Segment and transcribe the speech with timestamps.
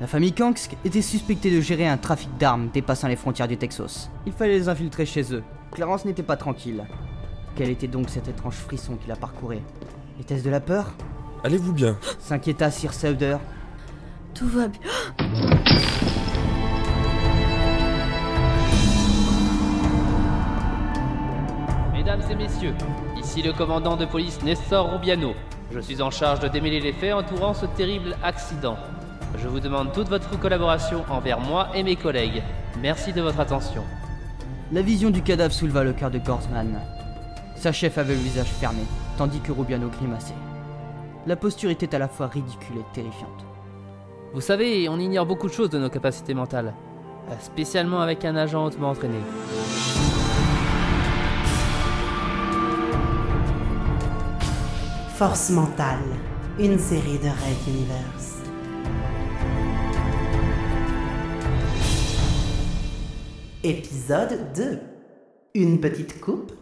[0.00, 4.10] La famille Kanksk était suspectée de gérer un trafic d'armes dépassant les frontières du Texas.
[4.24, 5.42] Il fallait les infiltrer chez eux.
[5.72, 6.86] Clarence n'était pas tranquille.
[7.54, 9.60] Quel était donc cet étrange frisson qui la parcourait
[10.18, 10.94] Était-ce de la peur?
[11.44, 11.98] Allez-vous bien?
[12.18, 13.36] S'inquiéta Sir Sauder.
[14.32, 14.80] Tout va bien.
[21.92, 22.74] Mesdames et messieurs,
[23.18, 25.34] ici le commandant de police Nestor Rubiano.
[25.70, 28.78] Je suis en charge de démêler les faits entourant ce terrible accident.
[29.38, 32.42] Je vous demande toute votre collaboration envers moi et mes collègues.
[32.80, 33.82] Merci de votre attention.
[34.72, 36.80] La vision du cadavre souleva le cœur de Gorsman.
[37.56, 38.82] Sa chef avait le visage fermé,
[39.18, 40.34] tandis que Rubiano grimaçait.
[41.26, 43.44] La posture était à la fois ridicule et terrifiante.
[44.32, 46.72] Vous savez, on ignore beaucoup de choses de nos capacités mentales,
[47.40, 49.18] spécialement avec un agent hautement entraîné.
[55.14, 55.98] Force mentale,
[56.58, 58.39] une série de Red Universe.
[63.62, 64.78] Épisode 2.
[65.54, 66.52] Une petite coupe